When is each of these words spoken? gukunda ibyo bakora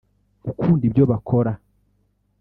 gukunda 0.45 0.83
ibyo 0.89 1.03
bakora 1.11 1.51